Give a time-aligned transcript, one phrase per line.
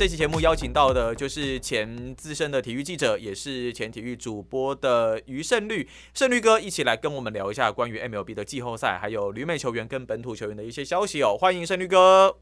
[0.00, 11.36] 这期节目邀请到的就是前资深的体育记者，也是前体育主播的余胜律，胜律哥一起来跟我们聊一下关于 MLB 的季后赛，还有旅美球员跟本土球员的一些消息哦。
[11.38, 12.34] 欢迎胜律哥。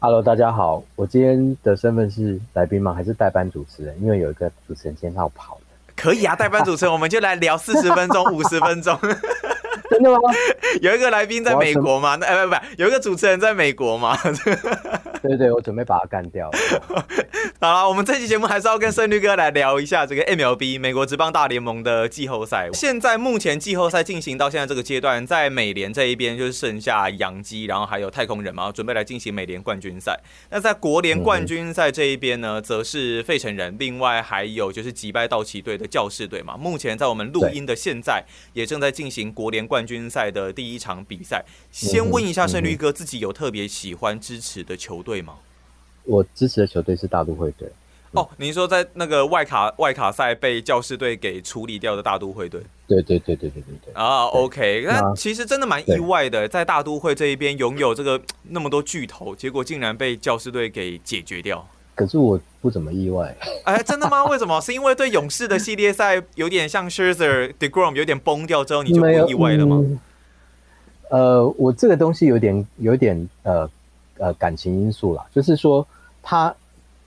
[0.00, 2.92] Hello，大家好，我今天的身份是来宾吗？
[2.92, 3.96] 还是代班主持人？
[4.02, 5.92] 因为有一个主持人今天要跑的。
[5.94, 8.98] 可以啊，代班主持人，我们就来聊四十分钟、 五十分钟。
[9.90, 10.18] 真的吗？
[10.82, 12.16] 有一个来宾在美国吗？
[12.16, 14.18] 那哎不不，有一个主持人在美国吗？
[15.22, 16.50] 对对，我准备把他干掉。
[17.60, 22.70] 好了，我们这期节目还是要跟胜率哥来聊一下这个 MLB 美国职棒大联盟的季后赛。
[22.72, 30.18] 现在目前季后赛进行到现在这个阶段，在美联这一边就是剩下洋基，然后还有太空人嘛，准备来进行美联冠军赛。
[30.50, 36.56] 那在国联冠军赛这一边呢，则是费城人，另外还有就是击败道奇队的教士队嘛。
[36.56, 38.24] 目前在我们录音的现在，
[38.54, 41.44] 也正在进行国联冠军赛的第一场比赛。
[41.70, 45.09] 先问一下胜率哥，自己有特别喜欢支持的球队？
[45.10, 45.34] 对吗？
[46.04, 47.68] 我支持的球队是大都会队。
[48.12, 52.60] 哦，您说在那个外卡外卡赛被教士队给处理掉的大都会队？
[52.86, 53.92] 对对对对对对对。
[53.92, 61.66] 啊，OK，那其实真的蛮意外的，在大都会这一边拥有这个那么多巨头，结果竟然被教士队给解决掉。
[61.96, 63.36] 可是我不怎么意外。
[63.64, 64.24] 哎，真的吗？
[64.30, 64.60] 为什么？
[64.60, 69.76] 是因为对勇士的系列赛有点像 Scherzer、DeGrom 有点崩掉之后，你就不意外了吗？
[69.80, 70.00] 嗯、
[71.10, 73.68] 呃，我这个东西有点有点呃。
[74.20, 75.86] 呃，感情因素啦，就是说，
[76.22, 76.54] 他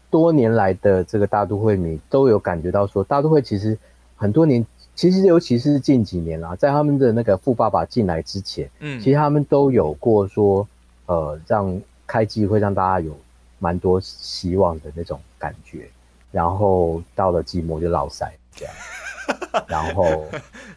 [0.10, 3.78] 多年来的这个大都会迷都有感觉到说，大都会其实
[4.16, 10.68] 很多年，其实尤其是近几年啦，在他们的那个富爸爸进来之前，嗯，其实他们都有过说，
[11.06, 13.16] 呃，让开机会让大家有
[13.60, 15.88] 蛮多希望的那种感觉，
[16.32, 18.74] 然后到了季末就落赛这样，
[19.70, 20.26] 然后，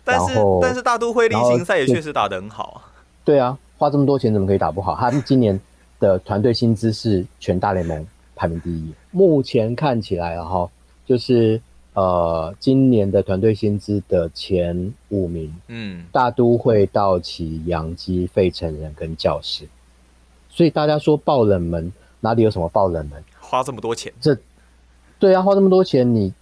[0.04, 2.92] 但是但是大都会例行赛也确实打得很好啊，
[3.24, 4.94] 对啊，花这么多钱怎么可以打不好？
[4.94, 5.58] 他们今年。
[5.98, 8.92] 的团队薪资是全大联盟排名第一。
[9.10, 10.70] 目前看起来哈，
[11.04, 11.60] 就是
[11.94, 19.66] 呃，今年的团队薪资的前五名，嗯，大都会、道奇、洋基、费城人跟教士。
[20.50, 21.90] 所以大家说爆冷门，
[22.20, 23.22] 哪里有什么爆冷门？
[23.40, 24.12] 花这么多钱？
[24.20, 24.36] 这
[25.18, 26.32] 对啊，花这么多钱，你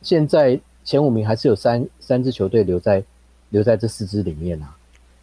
[0.00, 3.04] 现在前五名还是有三三支球队留在
[3.50, 4.74] 留在这四支里面啊？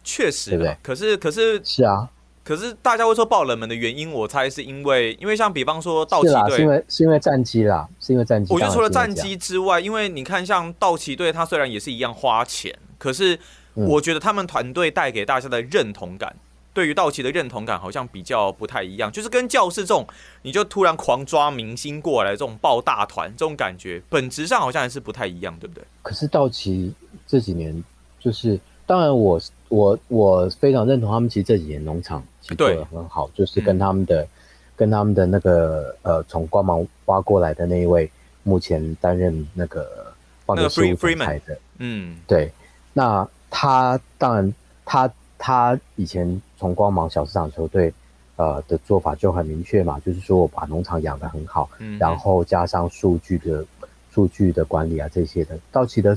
[0.04, 0.76] 确实，对不对？
[0.82, 2.08] 可是可是是啊。
[2.44, 8.52] 可是大家会说爆冷门的原因，我猜是因为，因为像比方说道奇队，是因为是因为战绩啦，是因为战绩。
[8.52, 13.38] 我觉得除了战绩之外，因为你看像道奇队，他虽然也是一样花钱，可是
[13.74, 16.40] 我觉得他们团队带给大家的认同感，嗯、
[16.74, 20.06] 对于道奇的认同感好像比较不太一样，就是跟教室这种，
[20.42, 25.84] 你就突然狂抓明星过来这种爆大团这种感觉，本质上好像还是不太一样，对不对？
[26.02, 26.92] 可是道奇
[27.26, 27.82] 这几年
[28.18, 32.54] 就是，当然我我我非常认同他们，其实这几年农场其实。
[32.54, 34.28] 做的很好，就是跟他们的、嗯、
[34.76, 38.10] 跟他们的那个呃，从光芒挖过来的那一位，
[38.42, 40.12] 目前担任那个
[40.44, 42.52] 棒球事务总裁的，嗯，对。
[42.92, 44.54] 那他当然，
[44.84, 47.92] 他他以前从光芒小市场球队
[48.36, 53.64] 呃的做法就很明确嘛，就是说我把农场养得很好，嗯，然后加上数据的
[54.10, 56.16] 数据的管理啊这些的，道奇的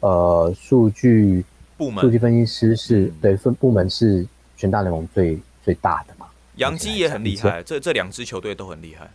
[0.00, 1.44] 呃数据
[1.76, 4.26] 部门数据分析师是、嗯、对分部门是
[4.56, 5.38] 全大联盟最。
[5.66, 6.28] 最大的嘛，
[6.58, 9.10] 洋基也很厉害，这这两支球队都很厉害。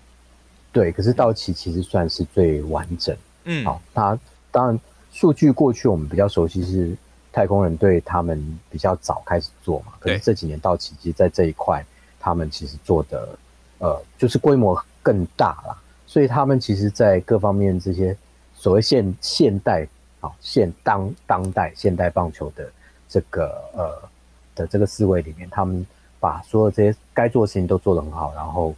[0.73, 3.16] 对，可是道奇其实算是最完整。
[3.45, 4.19] 嗯，好，他
[4.51, 4.77] 当然
[5.13, 6.94] 数据过去我们比较熟悉是
[7.31, 9.93] 太空人队，他们比较早开始做嘛。
[9.97, 11.81] 可是这几年道奇其实在这一块，
[12.19, 13.39] 他们其实做的
[13.78, 18.13] 呃就是规模更大了，所以他们其实在各方面这些
[18.53, 19.88] 所谓现现代
[20.21, 22.72] 啊现当当代现代棒球的
[23.09, 24.09] 这个呃
[24.55, 25.85] 的这个思维里面，他们。
[26.22, 28.75] 把所有这些该做的事情都做得很好，然后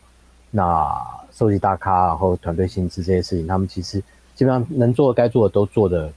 [0.49, 0.97] 那
[1.33, 4.01] 收集大咖，然后团队薪资这些事情，他们其实
[4.33, 6.09] 基本上能做的、该做的都做的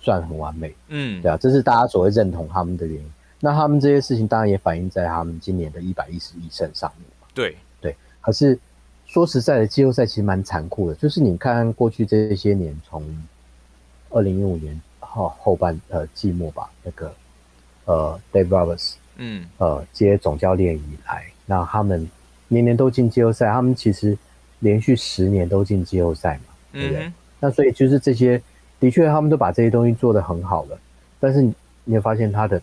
[0.00, 0.72] 算很完美。
[0.86, 3.12] 嗯，对啊，这是大家所谓认同他们的原因。
[3.40, 7.04] 那他们这些事情当然也反映在他们今年的一百一十一胜上面。
[7.34, 8.56] 对对，可是
[9.04, 10.94] 说实在的，季后赛其实蛮残酷的。
[10.94, 13.02] 就是你看过去这些年，从
[14.10, 17.14] 二零一五年后后半呃季末吧，那个
[17.84, 18.94] 呃 Dave Roberts。
[19.20, 22.08] 嗯，呃，接总教练以来，那他们
[22.46, 24.16] 年年都进季后赛，他们其实
[24.60, 27.02] 连续十年都进季后赛嘛，对不对？
[27.06, 28.40] 嗯、那所以就是这些
[28.78, 30.78] 的确他们都把这些东西做得很好了，
[31.18, 32.62] 但是你会发现他的，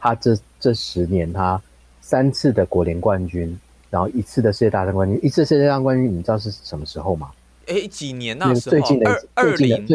[0.00, 1.62] 他这这十年他
[2.00, 3.56] 三次的国联冠军，
[3.88, 7.30] 然后一次的世界大赛冠军，一次世界大赛冠军，你知道是什么时候吗？
[7.68, 8.70] 哎，几年那时候？
[8.72, 9.86] 最近的二二零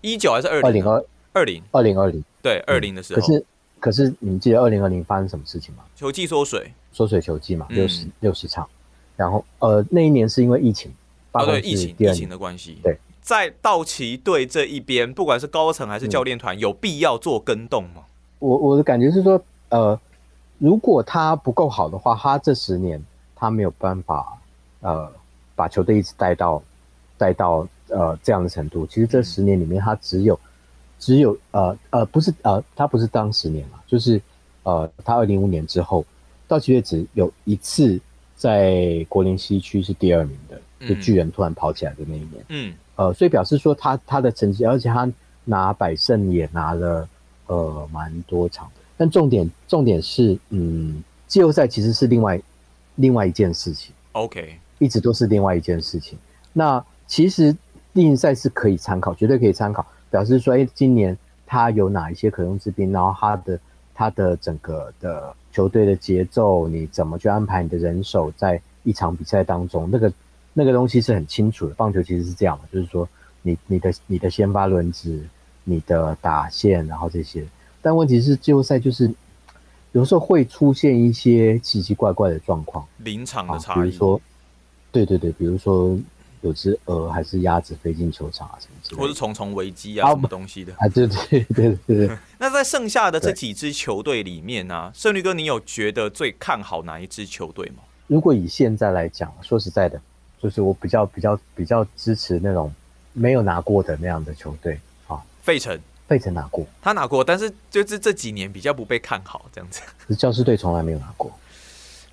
[0.00, 2.24] 一九还是二零二二零二零二零？
[2.42, 3.20] 对，二零的时候。
[3.20, 3.44] 可是
[3.78, 5.84] 可是你们记得二零二零发生什么事情吗？
[5.94, 8.68] 球季缩水，缩水球季嘛，六十六十场。
[9.16, 10.90] 然后呃，那一年是因为疫情，
[11.32, 12.78] 哦对，疫情疫情的关系。
[12.82, 18.04] 对，在道奇队这一边，不管是高层还是教练团，有必要做跟动吗？
[18.38, 20.00] 我我的感觉是说，呃，
[20.56, 23.02] 如果他不够好的话，他这十年
[23.36, 24.38] 他没有办法
[24.80, 25.12] 呃
[25.54, 26.62] 把球队一直带到
[27.18, 28.86] 带到呃这样的程度。
[28.86, 30.38] 其实这十年里面，他只有
[30.98, 34.20] 只有呃呃不是呃他不是当十年嘛，就是
[34.62, 36.04] 呃他二零零五年之后，
[36.48, 38.00] 到七月只有一次。
[38.40, 40.58] 在国联西区是第二名的，
[40.88, 45.06] 就巨人突然跑起来的那一年，嗯，呃，所以表示说他他的成绩，而且他
[45.44, 47.06] 拿百胜也拿了
[47.48, 52.40] 呃蛮多场的，但重点重点是，嗯，季后赛其实是另外
[52.94, 56.18] 另外一件事情，OK，一直都是另外一件事情。
[56.54, 57.54] 那其实
[57.92, 61.16] 例行赛是可以参考，绝对可以参考，表示说，哎，今年
[61.46, 63.60] 他有哪一些可用之兵，然后他的
[63.94, 65.34] 他的整个的。
[65.52, 69.88] 球队的节奏，你怎么去安排你的人手在一场比赛当中？
[69.90, 70.12] 那个
[70.52, 71.74] 那个东西是很清楚的。
[71.74, 73.06] 棒球其实是这样的，就是说
[73.42, 75.20] 你你的你的先发轮值，
[75.64, 77.44] 你的打线，然后这些。
[77.82, 79.12] 但问题是季后赛就是
[79.90, 83.80] 有时候会出现一些奇奇怪怪的状况，临场的差异。
[83.80, 84.20] 比如说，
[84.92, 85.98] 对对对，比如说。
[86.42, 90.88] 有只鹅还是鸭子飞进球场啊，什么之类的，或是重重危机啊，什么东西的 啊？
[90.88, 92.18] 对对对对对。
[92.38, 97.82] 那在剩下的这几支球队里面呢、啊，胜利哥，你有觉得最看好哪一支球队吗？
[98.06, 100.00] 如果以现在来讲，说实在的，
[100.42, 102.72] 就是我比较比较比较支持那种
[103.12, 105.20] 没有拿过的那样的球队啊。
[105.42, 105.78] 费城，
[106.08, 109.82] 费城拿过，他拿过，但是就是这几年比较不被看好这样子。
[110.08, 111.30] 是教士队从来没有拿过。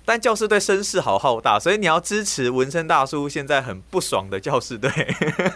[0.08, 4.90] 但教士队声势好浩大，所以你要支持纹身大叔现在很不爽的教士队。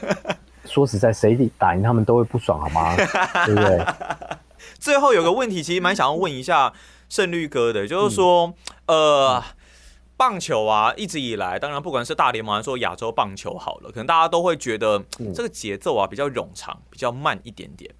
[0.66, 2.94] 说实在，谁打赢他们都会不爽，好吗？
[3.46, 3.82] 对不对？
[4.78, 6.70] 最后有个问题，其实蛮想要问一下
[7.08, 8.52] 胜率哥的，就是说，
[8.84, 9.44] 嗯、呃，
[10.18, 15.02] 棒球啊，一直以来，当然不管是大联盟还是说亚洲棒球好了，可能大家都会觉得
[15.34, 17.90] 这个节奏啊比较冗长，比较慢一点点。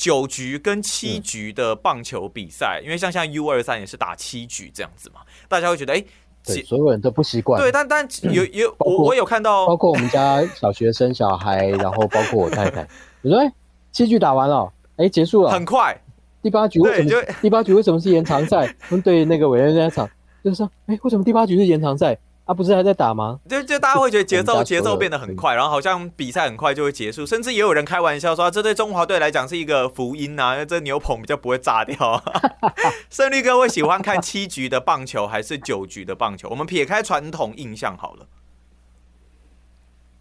[0.00, 6.02] 九局跟七局的棒球比赛，嗯，因为像像 U 二三也是打七局这样子嘛，大家会觉得哎，
[6.46, 7.60] 欸，所有人都不习惯。
[7.60, 12.80] 对，但但 有有我我有看到，包括我们家小学生小孩， 然后包括我太太，
[13.20, 13.52] 我说哎，
[13.92, 15.94] 七局打完了，哎，结束了，很快。
[16.42, 17.22] 第八局为什么？
[17.42, 18.74] 第八局为什么是延长赛？
[18.88, 20.08] 我们对那个委员在场
[20.42, 22.16] 就是说，哎，为什么第八局是延长赛？
[22.50, 23.38] 他、啊、不是还在打吗？
[23.48, 32.20] 就就大家会觉得节奏节奏变得很快，然后好像比赛很快就会结束，甚至也有人开玩笑说，这对中华队来讲是一个福音呐、啊，因为这牛棚比较不会炸掉。
[33.08, 36.48] 胜利哥会喜欢看七局的棒球还是九局的棒球？
[36.48, 38.26] 我们撇开传统印象好了。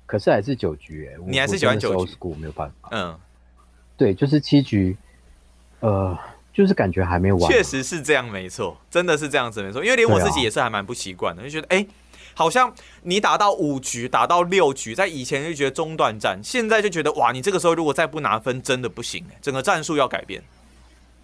[0.05, 2.15] 可是还是九局哎，你还是喜欢九局？
[2.39, 2.89] 没有办法。
[2.91, 3.17] 嗯，
[3.97, 4.95] 对，就是七局，
[5.79, 6.15] 呃，
[6.53, 7.51] 就是感觉还没完。
[7.51, 9.83] 确实是这样，没错，真的是这样子，没错。
[9.83, 11.83] 因为连我自己也是还蛮不习惯的，就觉得哎。
[12.39, 20.41] 好像你打到五局，打到六局，在以前就觉得中断战，现在就觉得哇，你这个时候如果再不拿分，真的不行，整个战术要改变。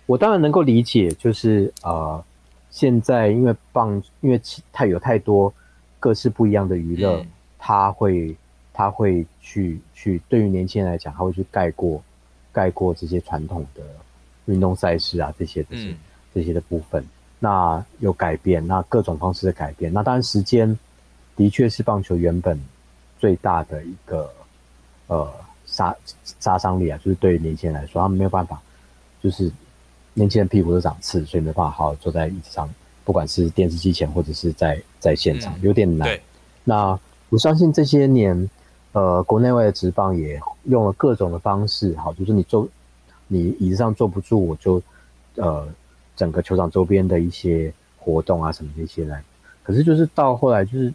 [0.07, 2.21] 我当然能够理解，就是呃，
[2.69, 4.41] 现在因为棒，因为
[4.73, 5.53] 太有太多
[6.01, 7.25] 各式不一样的娱乐，
[7.57, 8.35] 他、嗯、会
[8.73, 12.03] 他会去去，对于年轻人来讲，他会去盖过
[12.51, 13.81] 盖过这些传统的
[14.47, 15.97] 运动赛事啊，这些这些、嗯、
[16.33, 17.01] 这些的部分。
[17.39, 20.77] 那有改变，那各种方式的改变，那当然时间。
[21.35, 22.57] 的确是棒球原本
[23.19, 24.31] 最大的一个
[25.07, 25.29] 呃
[25.65, 25.93] 杀
[26.39, 28.61] 杀伤力啊，就是对于年轻人来说，他们没有办法，
[29.21, 29.51] 就是
[30.13, 32.69] 年轻人屁股都长刺，所以没办法好好坐在椅子上，
[33.03, 36.17] 不管是电视机前或者是在在现场，有点难。
[36.63, 36.97] 那
[37.29, 38.49] 我相信这些年，
[38.93, 42.67] 呃，国内外的职棒也用了各种的方式，好，就是你坐
[43.27, 44.81] 你椅子上坐不住，我就
[45.35, 45.67] 呃
[46.15, 49.21] 整个球场周边的一些活动啊什么这些来，
[49.63, 50.93] 可是就是到后来就是。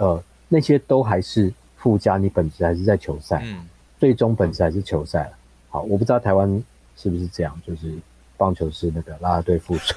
[0.00, 3.66] 呃，那些都还是附加，你本质还是在球赛，嗯，
[3.98, 5.30] 最终本质还是球赛。
[5.68, 6.48] 好，我不知道台湾
[6.96, 7.92] 是不是这样，就是
[8.38, 9.94] 棒球是那个啦啦队附属，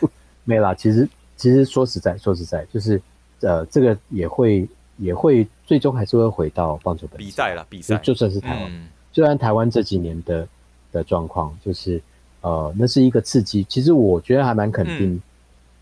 [0.44, 0.74] 没啦。
[0.74, 1.08] 其实，
[1.38, 3.00] 其实说实在，说实在，就是
[3.40, 10.46] 呃，这个也会也会最终还是会回到棒球本比赛了，比赛就算是台湾，虽、嗯、然台湾这几年的
[10.92, 11.98] 的状况，就是
[12.42, 13.64] 呃，那是一个刺激。
[13.64, 15.22] 其实我觉得还蛮肯定，嗯、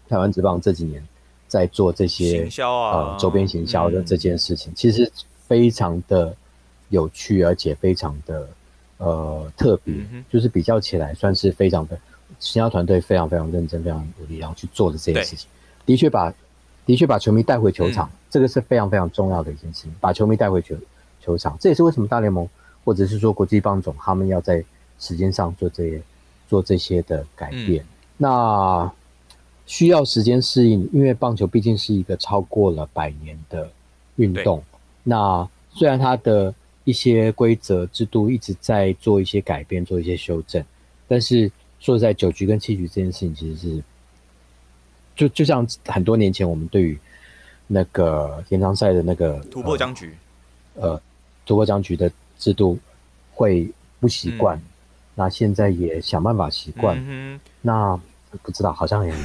[0.09, 1.03] 台湾职棒这几年。
[1.55, 5.09] 在做这些行销啊，呃，周边行销的这件事情，嗯，其实
[5.47, 6.35] 非常的
[6.89, 8.49] 有趣，而且非常的
[8.99, 11.97] 呃特别，嗯、就是比较起来算是非常的，
[12.41, 15.49] 行销团队非常非常认真、非常努力，然后去做的这件事情，
[15.87, 16.35] 的确把
[16.85, 20.75] 的确把球迷带回球场，嗯、这个是非常非常重要的一件事情，把球迷带回球
[21.21, 22.49] 球场，这也是为什么大联盟
[22.85, 24.65] 或者是说国际棒总他们要在
[24.99, 26.03] 时间上做这些
[26.49, 27.85] 做这些的改变。
[27.85, 28.93] 嗯、那
[29.67, 33.71] 需要时间适应，因为棒球毕竟是一个超过了百年的
[34.17, 34.63] 运动。
[35.03, 36.55] 那虽然它的
[36.85, 40.63] 一些规则制度一直在做一些改变，做一些修正，
[41.09, 43.83] 但是说实在九局跟七局这件事情，其实是
[45.17, 46.99] 就就像很多年前我们对于
[47.67, 50.15] 那个延长赛的那个突破僵局，
[50.75, 51.01] 呃，
[51.47, 52.79] 突破僵局的制度
[53.33, 53.67] 会
[53.99, 54.63] 不习惯，嗯、
[55.15, 57.99] 那现在也想办法习惯，嗯、那。
[58.43, 59.19] 不知道，好像也没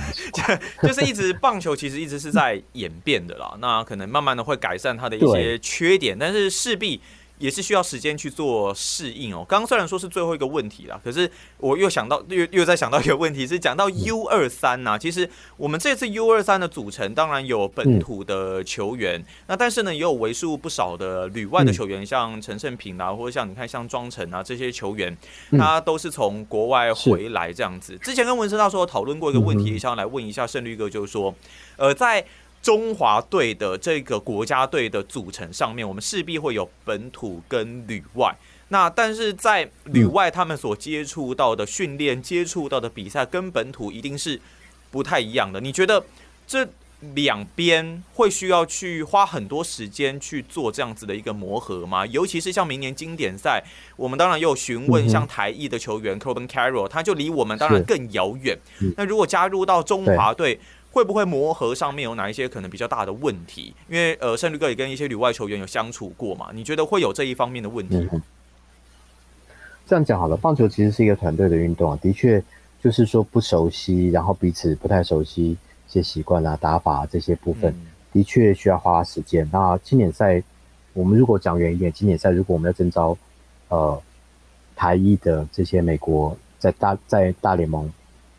[0.87, 3.55] 就是一直棒球其实一直是在演变的啦。
[3.59, 7.01] 那可能慢慢的会改善它的一些缺点，但是势必。
[7.39, 9.43] 也是需要时间去做适应哦。
[9.47, 14.97] 刚刚虽然说是最后一个问题啦，可是我又想到，又又在想到一个问题，是讲到 U 二三呐。
[14.97, 15.27] 其实
[15.57, 25.17] 我们这次 U 二三的组成，当然有本土的球员，嗯、那但是呢，也有为数不少的旅外的球员，嗯、像陈胜平啊，或者像你看像庄臣啊这些球员，
[25.51, 27.97] 他都是从国外回来这样子。
[27.99, 31.33] 之前跟文生大叔讨论过一个问题，嗯、想要来问一下胜律哥，就是说，
[31.77, 32.25] 呃，在
[32.61, 38.35] 中华队的这个国家队的组成上面，我们势必会有本土跟旅外。
[38.67, 44.39] 那但是在旅外，他们所接触到的训练、接触到的比赛，跟本土一定是
[44.91, 45.59] 不太一样的。
[45.59, 46.05] 你觉得
[46.45, 46.67] 这
[47.15, 52.05] 两边会需要去花很多时间去做这样子的一个磨合吗？
[52.05, 53.63] 尤其是像明年经典赛，
[53.95, 58.55] 我们当然也有询问像台裔的球员 Corbin Carroll，他就离我们当然更遥远。
[58.97, 60.59] 那如果加入到中华队，
[60.91, 63.73] 会不会磨合上面有哪一些可能比较大的问题？
[63.87, 68.09] 因为呃，胜律哥也跟一些旅外球员有相处过嘛，你觉得会有这一方面的问题吗？
[68.13, 68.21] 嗯、
[69.85, 72.43] 这样讲好了，棒球其实是一个团队的运动啊，的确
[72.81, 79.47] 就是说不熟悉，然后彼此不太熟悉一些习惯啊、打法、啊、这些部分，嗯、的确需要花时间。
[79.53, 80.41] 那经典赛，
[80.93, 83.15] 我们如果讲远一点，经典赛如果我们要征招
[83.67, 84.01] 呃
[84.75, 87.91] 台裔的这些美国在大在大联盟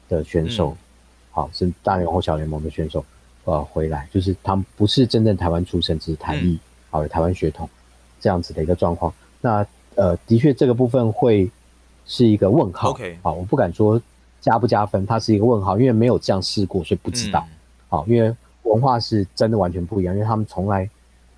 [0.08, 0.70] 的选手。
[0.70, 0.86] 嗯
[1.32, 3.04] 好，是大联盟或小联盟的选手，
[3.44, 6.58] 呃，回来就是他们不是真正台湾出生，只是台裔，
[6.90, 7.68] 好、嗯，有台湾血统
[8.20, 9.12] 这样子的一个状况。
[9.40, 11.48] 那呃，的确这个部分会
[12.04, 12.90] 是一个问号。
[12.90, 14.00] OK，好，我不敢说
[14.40, 17.46] 加不加分，它是一个问号，因为没有这样试过，所以不知道。
[17.88, 18.34] 好、嗯，因为
[18.64, 20.88] 文化是真的完全不一样，因为他们从来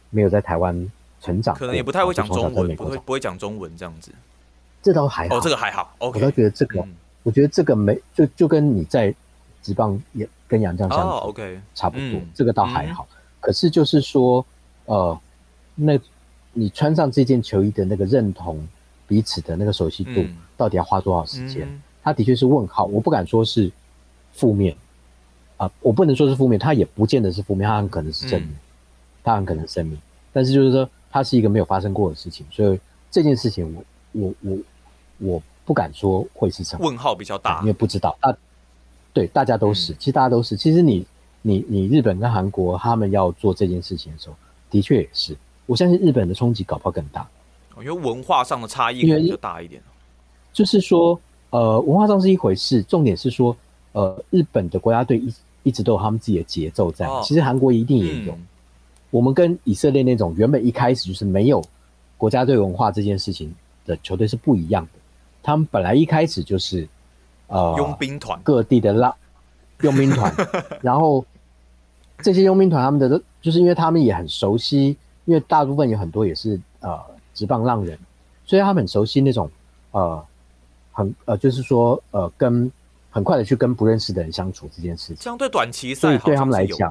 [0.08, 4.10] 没有在台湾成长，可能也不太会讲中文，不会不会讲中文这样子。
[4.82, 5.94] 这倒还好，哦，这个还好。
[5.98, 6.94] OK，我倒觉得这个，嗯、
[7.24, 9.14] 我觉得这个没就就跟你在。
[9.62, 13.06] 职棒也跟杨绛相处，OK，差不多，嗯、这个倒还好。
[13.10, 14.44] 嗯、可是就是说，
[14.86, 15.18] 呃，
[15.74, 15.98] 那
[16.52, 18.66] 你穿上这件球衣的那个认同
[19.06, 21.66] 彼此的那个熟悉度，嗯、到底要花多少时间？
[21.66, 23.70] 嗯、他的确是问号，我不敢说是
[24.32, 24.74] 负面
[25.56, 28.50] 啊、呃，我不能说是负面，他也不见得是负面，他很可能是正面，
[29.22, 29.98] 他、嗯、很可能是正面。
[30.32, 34.58] 但是就是说，它是一个没有发生过的事情，所以这件事情我我我
[35.18, 38.34] 我不敢说会是什么问号比较大，因为不知道啊。
[39.12, 40.56] 对，大家都是，其实大家都是。
[40.56, 41.06] 其实你、
[41.42, 44.34] 你、你，日本跟韩国他们要做这件事情的时候，
[44.70, 45.36] 的确也是。
[45.66, 47.28] 我相信日本的冲击搞不好更大，
[47.76, 49.82] 因为文化上的差异可能就大一点。
[50.50, 53.54] 就是说，呃，文化上是一回事，重点是说，
[53.92, 57.06] 呃，日本的国家队一一直都有他们自己的节奏在。
[57.06, 58.32] 哦、其实韩国一定也有。
[58.32, 58.46] 嗯、
[59.10, 61.62] 我们跟以色列那种原本一开始就是没有
[62.16, 63.54] 国家队文化这件事情
[63.84, 64.90] 的球队是不一样的。
[65.42, 66.88] 他们本来一开始就是。
[67.52, 68.40] 呃，佣兵团。
[68.42, 69.14] 各地的浪
[69.82, 70.32] 佣兵团，
[70.80, 71.24] 然后
[72.18, 76.98] 这些佣兵团他们的就是因为他们也很熟悉，因为大部分有很多也是呃
[77.34, 77.98] 职棒浪人，
[78.46, 79.50] 所以他们很熟悉那种
[79.90, 80.24] 呃
[80.92, 82.70] 很呃就是说呃跟
[83.10, 86.88] 很快的去跟不认识的人相处这件事情，相对短期赛对他们来讲，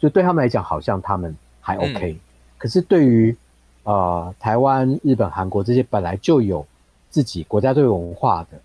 [0.00, 2.20] 就对他们来讲好像他们还 OK，、嗯、
[2.58, 3.36] 可是对于
[3.84, 6.66] 呃台湾、日本、韩国这些本来就有
[7.10, 8.60] 自己国家队文化的。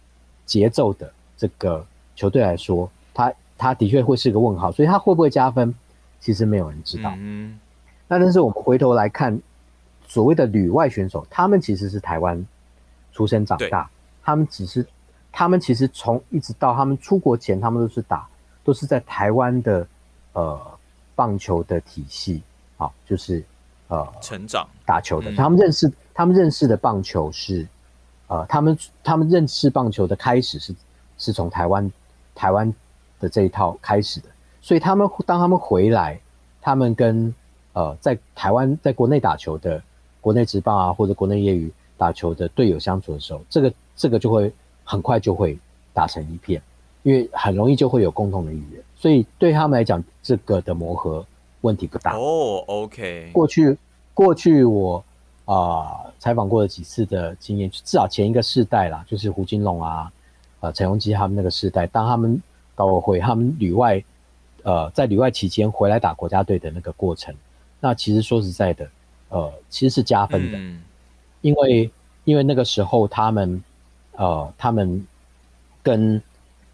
[0.52, 5.74] 节奏的这个球队来说，他他的确会是个问号，所以他会不会加分，
[6.20, 7.14] 其实没有人知道。
[7.16, 7.58] 嗯，
[8.06, 9.40] 那但是我们回头来看，
[10.06, 12.46] 所谓的旅外选手，他们其实是台湾
[13.14, 13.90] 出生长大，
[14.22, 14.86] 他们只是
[15.32, 18.28] 他们其实从一直到他们出国前，他们都是打
[18.66, 19.88] 都是在台湾的
[20.34, 20.60] 呃
[21.16, 22.44] 棒球的体系，
[22.76, 23.42] 好，就是
[23.88, 27.66] 呃成长打球的，嗯、他们认识他们认识的棒球是。
[28.32, 30.74] 呃，他们他们认识棒球的开始是
[31.18, 31.92] 是从台湾
[32.34, 32.74] 台湾
[33.20, 34.30] 的这一套开始的，
[34.62, 36.18] 所以他们当他们回来，
[36.62, 37.36] 他们跟
[37.74, 39.84] 呃在台湾在国内打球的
[40.22, 44.50] 国内职棒啊或者国内业余打球的队友相处的时候，这个这个就会
[44.86, 45.60] 很快就会
[45.94, 46.62] 打成一片，
[47.04, 51.26] 因为很容易就会有共同的语言，所以对他们来讲，这个的磨合
[51.60, 52.16] 问题不大。
[52.16, 53.30] 哦，OK。
[53.34, 53.78] 过去
[54.14, 55.04] 过去我
[55.46, 60.12] 啊、呃、采访过的几次的经验，至少前一个世代啦，就是胡金龙啊、
[60.60, 62.42] 呃陈荣基他们那个世代，当他们
[62.76, 64.04] 高国辉他们旅外。
[64.64, 67.34] 呃，在旅外期间回来打国家队的那个过程，
[67.80, 68.88] 那其实说实在的，
[69.30, 70.84] 呃，其实是加分的，嗯、
[71.42, 71.92] 因为
[72.26, 73.64] 因为那个时候他们，
[74.12, 75.04] 呃，他们
[75.82, 76.22] 跟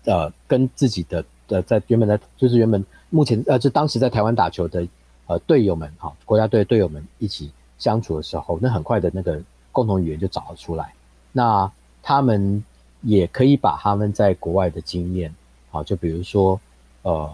[0.03, 4.85] 呃跟自己的呃在原本在，就是原本目前呃就当时在台湾打球的
[5.27, 9.41] 呃队友们哈、哦，国家队队友们一起相处的时候，那很快的那个
[9.71, 10.93] 共同语言就找了出来，
[11.31, 12.63] 那他们
[13.01, 15.33] 也可以把他们在国外的经验，
[15.69, 16.59] 好、哦，就比如说
[17.01, 17.31] 呃。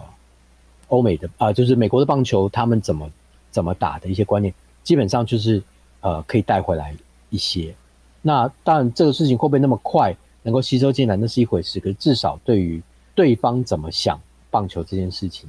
[0.88, 3.10] 欧美的啊、呃，就是美国的棒球，他们怎么
[3.50, 5.60] 怎么打的一些观念，基本上就是
[6.02, 6.94] 呃可以带回来
[7.30, 7.74] 一些。
[8.20, 11.80] 那当然，这个事情会不会那么快能够吸收进来，那是一回事。
[11.80, 12.82] 可是至少对于
[13.14, 14.20] 对方怎么想
[14.50, 15.48] 棒球这件事情，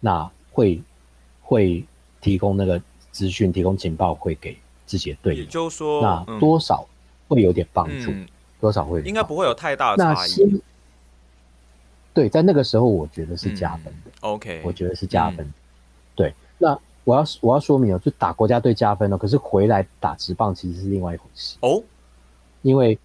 [0.00, 0.82] 那会
[1.42, 1.84] 会
[2.22, 2.80] 提供那个
[3.12, 5.40] 资讯，提供情报会给自己的队友。
[5.42, 6.86] 也就是说，那多少
[7.28, 8.26] 会有点帮助，嗯、
[8.60, 10.62] 多少会应该不会有太大的差异。
[12.12, 14.10] 对，在那个时候，我觉得是加分的。
[14.22, 15.46] 嗯、OK，我觉得是加分。
[15.46, 15.54] 嗯、
[16.14, 21.82] 对，那我要我要说明哦，就打国家队加分哦，可是回来打直棒其实是另外一回事哦。
[22.62, 22.98] 因为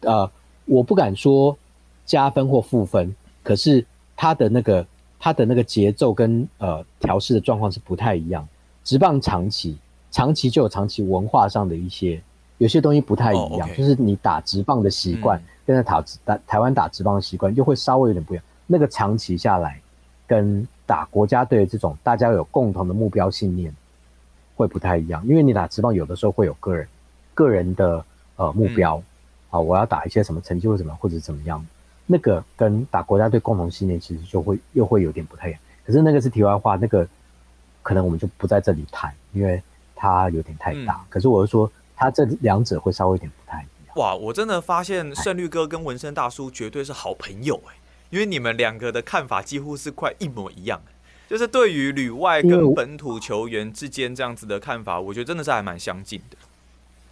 [0.00, 0.30] 呃，
[0.64, 1.56] 我不敢说
[2.04, 3.84] 加分或负分，可是
[4.16, 4.86] 他的那个
[5.18, 8.46] 他的那个节奏跟呃调试的状况是不太一样。
[8.86, 9.76] 职棒长期
[10.12, 12.22] 长期就有长期文化上的一些
[12.58, 15.38] 有些东西不太一样，就是你打职棒的习惯。
[15.40, 18.44] 嗯现在打打台湾打职棒的习惯又会稍微有点不一样。
[18.68, 19.80] 那个长期下来，
[20.24, 23.74] 跟打国家队这种大家有共同的目标信念
[24.54, 25.26] 会不太一样。
[25.26, 26.86] 因为你打职棒有的时候会有个人
[27.34, 28.04] 个人的
[28.36, 29.02] 呃目标，
[29.50, 31.66] 啊，我要打一些什么成绩或什么或者怎么样，
[32.06, 35.60] 那个跟打国家队共同信念其实就会又会有点不太一样。
[35.84, 37.04] 可是那个是题外话，那个
[37.86, 39.62] 可能我们就不在这里谈，因为
[39.94, 41.06] 它有点太大。
[41.08, 43.94] 可是我是说，它这两者会稍微有点不太一样。
[43.94, 47.76] 哇，我真的发现胜率哥跟纹身大叔绝对是好朋友哎，
[48.10, 50.80] 因为你们两个的看法几乎是快一模一样，
[51.28, 56.36] 就是对于旅外跟本土球员之间这样子的看法，我觉得真的是还蛮相近的。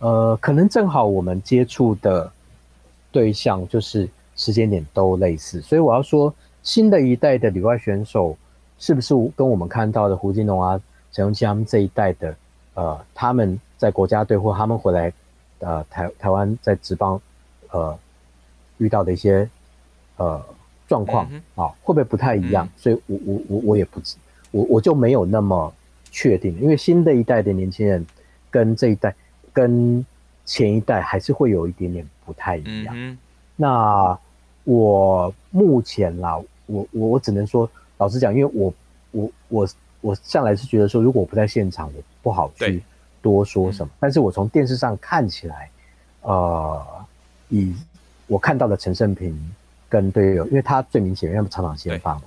[0.00, 2.32] 呃，可能正好我们接触的
[3.12, 6.34] 对象就是时间点都类似，所以我要说，
[6.64, 8.36] 新的一代的旅外选手
[8.78, 10.80] 是不是跟我们看到的胡金龙啊、
[11.12, 12.36] 陈鏞基他们这一代的，
[12.74, 15.12] 呃，他们在国家队或他们回来。
[15.60, 17.18] 呃，台台湾在职棒，
[17.70, 17.96] 呃，
[18.76, 19.48] 遇到的一些
[20.16, 20.44] 呃
[20.86, 22.66] 状况啊，会不会不太一样？
[22.66, 24.16] 嗯、所以我我我我也不知，
[24.50, 25.72] 我我就没有那么
[26.10, 28.04] 确定，因为新的一代的年轻人
[28.50, 29.14] 跟这一代
[29.54, 30.04] 跟
[30.44, 32.94] 前一代还是会有一点点不太一样。
[32.94, 33.16] 嗯、
[33.56, 34.18] 那
[34.64, 37.70] 我目前啦，我我我只能说，
[38.04, 38.74] 老实讲，因为我
[39.12, 39.68] 我我
[40.02, 42.82] 我向来是觉得说，如果我不在现场，我不好去。
[43.22, 43.90] 多说什么？
[43.98, 45.70] 但是我从电视上看起来，
[46.20, 46.86] 呃，
[47.48, 47.74] 以
[48.26, 49.34] 我看到的陈胜平
[49.88, 52.24] 跟队友，因为他最明显，因为他们常常先发嘛，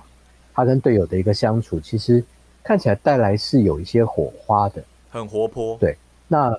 [0.52, 2.20] 他跟队友的一个相处，其实
[2.64, 5.76] 看起来带来是有一些火花的，很活泼。
[5.78, 6.52] 对，那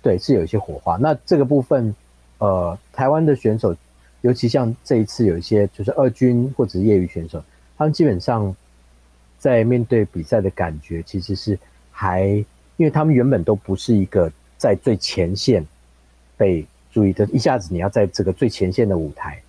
[0.00, 0.96] 对是有一些火花。
[0.96, 1.92] 那这个部分，
[2.38, 3.74] 呃，台湾的选手，
[4.20, 7.42] 尤其像这一次有一些就是二军或者是业余选手，
[7.78, 8.54] 他们基本上
[9.38, 11.58] 在面对比赛的感觉，其实是
[11.90, 12.44] 还。
[12.76, 15.66] 因为他们原本都不是一个在最前线
[16.36, 19.42] 被注意的，一下子你要在这个最前线的舞台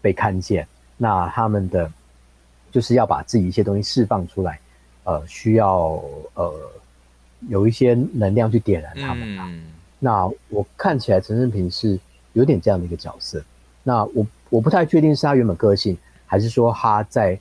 [0.00, 0.64] 被看见，
[0.96, 1.92] 那他们的
[2.70, 4.60] 就是要把自己一些东西释放出来，
[5.02, 6.00] 呃，需要
[6.34, 6.54] 呃
[7.48, 9.36] 有一些能量去点燃他们。
[9.40, 9.60] 嗯。
[9.98, 11.98] 那我看起来陈胜平是
[12.32, 13.42] 有点这样的一个角色。
[13.82, 17.36] 那我我不太确定是他原本个性，还是说他在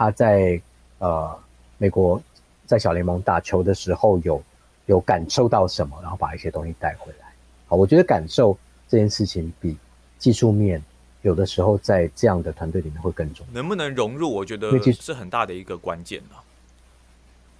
[0.00, 0.58] 他在
[0.96, 1.38] 呃
[1.76, 2.18] 美国
[2.64, 4.42] 在小联盟打球的时候有。
[4.86, 7.28] 有感受到什么，然后把一些东西带回来。
[7.68, 8.58] 好，我觉得感受
[8.88, 9.76] 这件事情比
[10.18, 10.82] 技术面
[11.22, 13.54] 有的时候在这样的团队里面会更重要。
[13.54, 16.42] 能不能融入，我觉得是很大的一个关键了。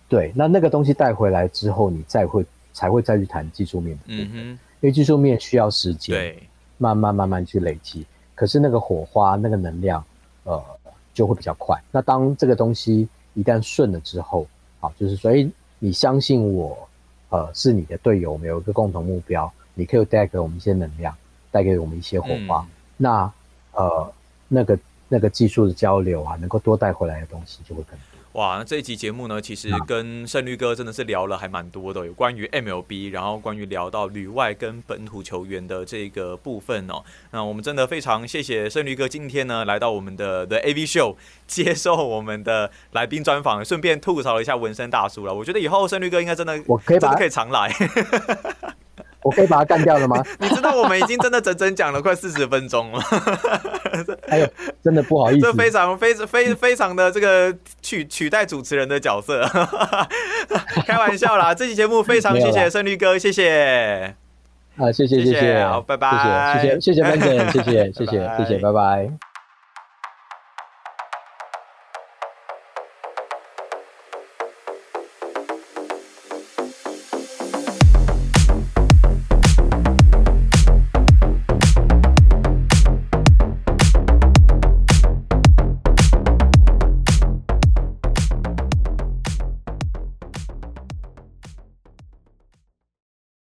[0.09, 4.31] 对，那那个东西带回来之后，你再会才会再去谈技术面的部分。
[4.33, 4.38] 嗯哼，
[4.81, 6.42] 因为技术面需要时间，对，
[6.79, 8.05] 慢慢慢慢去累积。
[8.35, 10.05] 可是那个火花，那个能量，
[10.42, 10.61] 呃，
[11.14, 11.80] 就会比较快。
[11.90, 14.46] 那当这个东西一旦顺了之后，
[14.80, 16.76] 好，就是所以你相信我。
[17.32, 21.14] 呃，是你的队友，我们有一个共同目标，你可以带给我们一些能量，
[21.52, 22.58] 带给我们一些火花。
[22.62, 23.32] 嗯、那
[23.70, 24.12] 呃，
[24.48, 24.76] 那个
[25.08, 28.19] 那个技术的交流啊，能够多带回来的东西就会更多。
[28.34, 37.02] 哇，那这一集节目呢，其实跟胜率哥真的是聊了还蛮多的，有关于 MLB，然后关于聊到旅外跟本土球员的这个部分哦。
[37.32, 41.16] 那我们真的非常谢谢胜率哥今天呢来到我们的 The AV Show
[41.48, 45.34] 接受我们的来宾专访，顺便吐槽了一下纹身大叔了。
[45.34, 47.74] 我觉得以后胜率哥应该真的我可以真的可以常来。
[49.22, 50.22] 我可以把它干掉了吗？
[50.40, 53.00] 你知道我们已经真的整整讲了快四十分钟了。
[54.28, 54.48] 哎呦，
[54.83, 59.46] 真的不好意思， 这非常非非非常的这个取取代主持人的角色，
[60.87, 61.54] 开玩笑啦。
[61.54, 64.14] 这期节目非常谢谢胜律哥，谢谢。
[64.76, 69.29] 啊，谢谢谢谢，好，拜拜，谢谢谢谢谢谢班长，谢谢谢谢谢谢，拜拜。